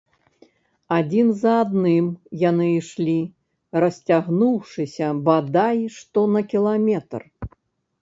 Адзін 0.99 1.27
за 1.41 1.53
адным 1.65 2.05
яны 2.49 2.67
ішлі, 2.79 3.15
расцягнуўшыся 3.85 5.13
бадай 5.31 5.87
што 6.01 6.29
на 6.35 6.41
кіламетр. 6.53 7.21